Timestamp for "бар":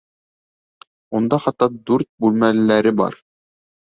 3.03-3.21